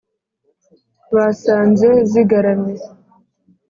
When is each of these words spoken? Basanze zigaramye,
Basanze 1.15 1.87
zigaramye, 2.11 2.75